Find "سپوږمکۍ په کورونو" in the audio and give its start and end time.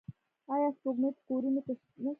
0.75-1.59